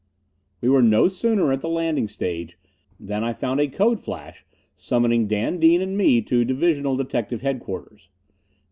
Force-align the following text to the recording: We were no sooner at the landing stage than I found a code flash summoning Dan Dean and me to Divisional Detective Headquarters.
We 0.61 0.69
were 0.69 0.81
no 0.81 1.07
sooner 1.09 1.51
at 1.51 1.61
the 1.61 1.69
landing 1.69 2.07
stage 2.07 2.57
than 2.99 3.23
I 3.23 3.33
found 3.33 3.59
a 3.59 3.67
code 3.67 3.99
flash 3.99 4.43
summoning 4.75 5.27
Dan 5.27 5.59
Dean 5.59 5.79
and 5.79 5.95
me 5.95 6.23
to 6.23 6.43
Divisional 6.43 6.95
Detective 6.97 7.43
Headquarters. 7.43 8.09